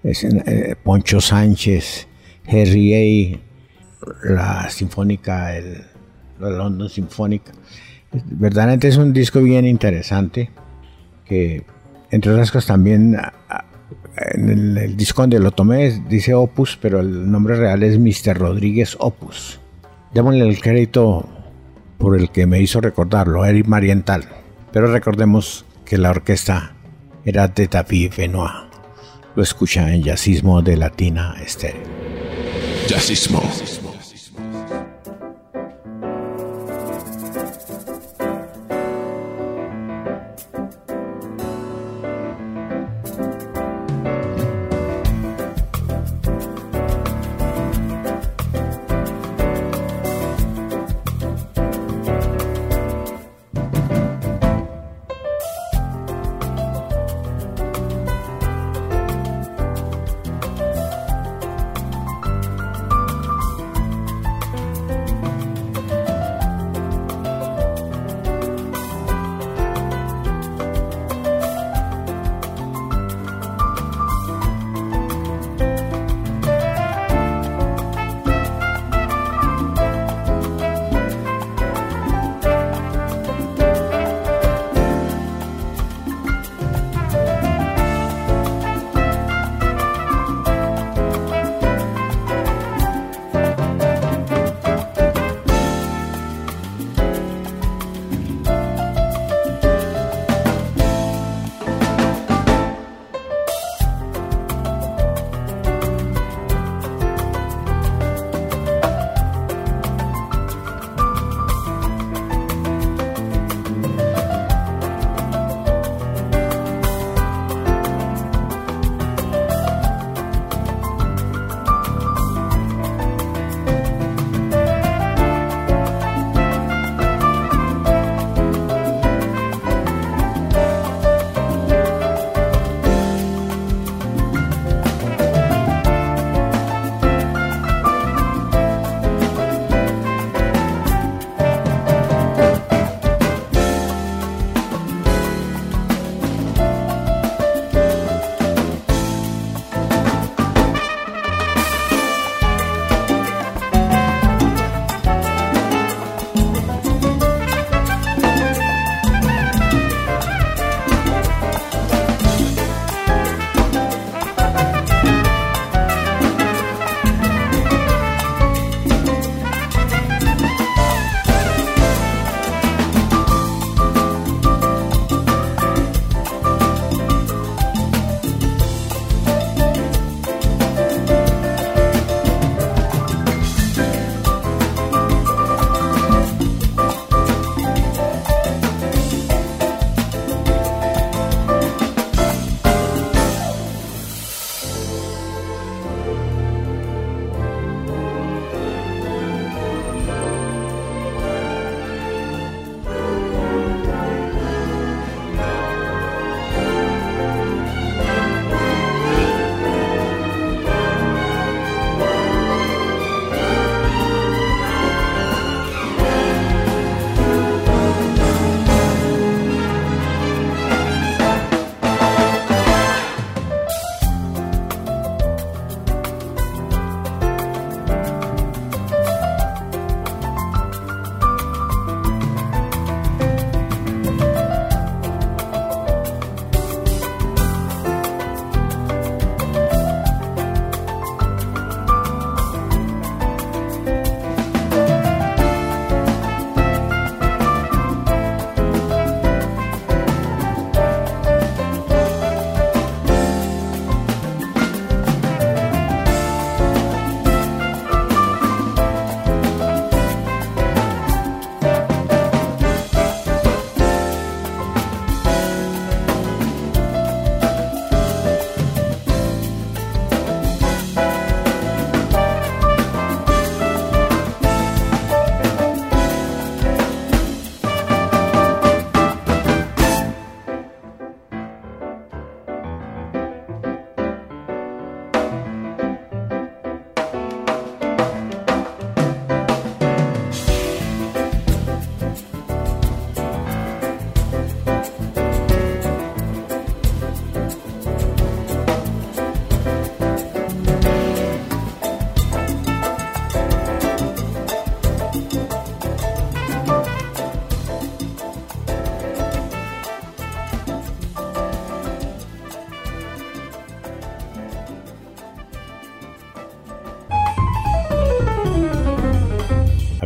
eh, 0.02 0.74
Poncho 0.82 1.20
Sánchez, 1.20 2.08
Harry 2.46 3.36
A, 3.36 3.38
la 4.24 4.70
Sinfónica, 4.70 5.54
el, 5.54 5.84
la 6.40 6.48
London 6.48 6.88
Sinfónica. 6.88 7.52
Verdaderamente 8.12 8.88
es 8.88 8.96
un 8.96 9.12
disco 9.12 9.42
bien 9.42 9.66
interesante 9.66 10.48
que, 11.26 11.66
entre 12.10 12.32
otras 12.32 12.50
cosas, 12.50 12.68
también 12.68 13.14
en 14.16 14.48
el, 14.48 14.78
el, 14.78 14.96
disco 14.96 15.20
donde 15.20 15.38
lo 15.38 15.50
tomé 15.50 15.90
dice 16.08 16.32
Opus, 16.32 16.78
pero 16.80 17.00
el 17.00 17.30
nombre 17.30 17.56
real 17.56 17.82
es 17.82 17.98
Mr. 17.98 18.38
Rodríguez 18.38 18.96
Opus. 18.98 19.60
Démosle 20.14 20.48
el 20.48 20.62
crédito 20.62 21.28
por 21.98 22.18
el 22.18 22.30
que 22.30 22.46
me 22.46 22.62
hizo 22.62 22.80
recordarlo, 22.80 23.44
Eric 23.44 23.66
Mariental. 23.66 24.24
Pero 24.72 24.90
recordemos 24.90 25.66
que 25.84 25.98
la 25.98 26.08
orquesta 26.08 26.72
era 27.24 27.48
de 27.48 27.66
David 27.66 28.12
Benoit. 28.16 28.52
Lo 29.34 29.42
escucha 29.42 29.92
en 29.92 30.02
Jazzismo 30.02 30.60
de 30.62 30.76
Latina 30.76 31.36
Estéreo. 31.42 31.82
Jazzismo. 32.86 33.42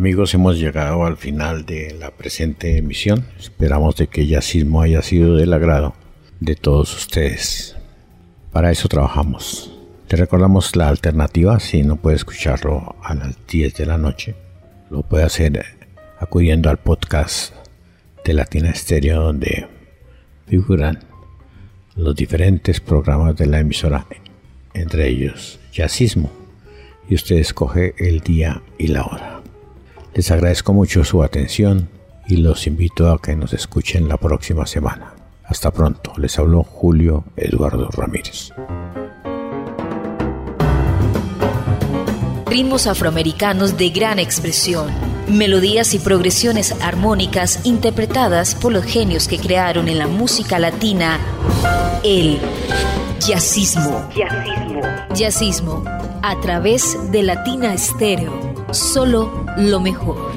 Amigos, 0.06 0.34
hemos 0.34 0.56
llegado 0.56 1.04
al 1.04 1.16
final 1.16 1.66
de 1.66 1.92
la 1.98 2.12
presente 2.12 2.76
emisión. 2.76 3.26
Esperamos 3.40 3.96
de 3.96 4.06
que 4.06 4.20
el 4.20 4.28
jazzismo 4.28 4.80
haya 4.80 5.02
sido 5.02 5.34
del 5.34 5.52
agrado 5.52 5.94
de 6.38 6.54
todos 6.54 6.96
ustedes. 6.96 7.76
Para 8.52 8.70
eso 8.70 8.86
trabajamos. 8.86 9.76
Te 10.06 10.14
recordamos 10.14 10.76
la 10.76 10.86
alternativa 10.86 11.58
si 11.58 11.82
no 11.82 11.96
puede 11.96 12.14
escucharlo 12.14 12.94
a 13.02 13.16
las 13.16 13.36
10 13.48 13.74
de 13.74 13.86
la 13.86 13.98
noche. 13.98 14.36
Lo 14.90 15.02
puede 15.02 15.24
hacer 15.24 15.64
acudiendo 16.20 16.70
al 16.70 16.76
podcast 16.76 17.52
de 18.24 18.32
Latina 18.32 18.70
Estéreo 18.70 19.20
donde 19.20 19.66
figuran 20.46 21.00
los 21.96 22.14
diferentes 22.14 22.78
programas 22.78 23.34
de 23.34 23.46
la 23.46 23.58
emisora, 23.58 24.06
entre 24.72 25.08
ellos 25.08 25.58
Jazzismo, 25.72 26.30
y 27.08 27.16
usted 27.16 27.38
escoge 27.38 27.96
el 27.98 28.20
día 28.20 28.62
y 28.78 28.86
la 28.86 29.02
hora. 29.02 29.35
Les 30.16 30.30
agradezco 30.30 30.72
mucho 30.72 31.04
su 31.04 31.22
atención 31.22 31.90
y 32.26 32.38
los 32.38 32.66
invito 32.66 33.10
a 33.10 33.20
que 33.20 33.36
nos 33.36 33.52
escuchen 33.52 34.08
la 34.08 34.16
próxima 34.16 34.64
semana. 34.64 35.12
Hasta 35.44 35.70
pronto, 35.70 36.14
les 36.16 36.38
habló 36.38 36.62
Julio 36.62 37.24
Eduardo 37.36 37.90
Ramírez. 37.90 38.50
Ritmos 42.46 42.86
afroamericanos 42.86 43.76
de 43.76 43.90
gran 43.90 44.18
expresión, 44.18 44.90
melodías 45.28 45.92
y 45.92 45.98
progresiones 45.98 46.74
armónicas 46.80 47.66
interpretadas 47.66 48.54
por 48.54 48.72
los 48.72 48.86
genios 48.86 49.28
que 49.28 49.36
crearon 49.36 49.86
en 49.86 49.98
la 49.98 50.06
música 50.06 50.58
latina 50.58 51.20
el 52.02 52.38
jazzismo. 53.20 54.08
Jazzismo. 54.16 54.80
Jazzismo 55.14 55.84
a 56.22 56.40
través 56.40 56.96
de 57.12 57.22
Latina 57.22 57.74
Estéreo. 57.74 58.45
Solo 58.72 59.44
lo 59.56 59.80
mejor. 59.80 60.32